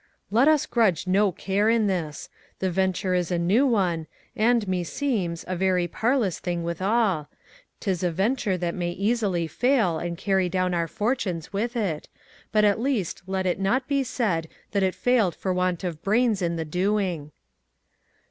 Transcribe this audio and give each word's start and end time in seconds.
"Let 0.31 0.47
us 0.47 0.65
grudge 0.65 1.05
no 1.05 1.31
care 1.31 1.69
in 1.69 1.85
this. 1.85 2.27
The 2.57 2.71
venture 2.71 3.13
is 3.13 3.29
a 3.29 3.37
new 3.37 3.67
one 3.67 4.07
and, 4.35 4.67
meseems, 4.67 5.45
a 5.47 5.55
very 5.55 5.87
parlous 5.87 6.39
thing 6.39 6.63
withal. 6.63 7.29
'Tis 7.79 8.01
a 8.01 8.09
venture 8.09 8.57
that 8.57 8.73
may 8.73 8.89
easily 8.93 9.45
fail 9.45 9.99
and 9.99 10.17
carry 10.17 10.49
down 10.49 10.73
our 10.73 10.87
fortunes 10.87 11.53
with 11.53 11.75
it, 11.75 12.09
but 12.51 12.65
at 12.65 12.79
least 12.81 13.21
let 13.27 13.45
it 13.45 13.59
not 13.59 13.87
be 13.87 14.03
said 14.03 14.47
that 14.71 14.81
it 14.81 14.95
failed 14.95 15.35
for 15.35 15.53
want 15.53 15.83
of 15.83 16.01
brains 16.01 16.41
in 16.41 16.55
the 16.55 16.65
doing." 16.65 17.31